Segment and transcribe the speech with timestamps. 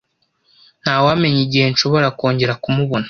[0.81, 2.99] Ntawamenya igihe nshobora kongera kumubona.